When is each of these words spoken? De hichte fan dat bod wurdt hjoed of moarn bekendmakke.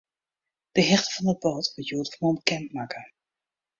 De 0.75 0.81
hichte 0.89 1.11
fan 1.13 1.25
dat 1.29 1.39
bod 1.43 1.65
wurdt 1.73 1.87
hjoed 1.89 2.07
of 2.11 2.19
moarn 2.19 2.39
bekendmakke. 2.41 3.01